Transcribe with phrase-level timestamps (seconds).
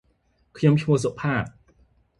[0.57, 1.45] ខ្ញុំឈ្មោះសុផាត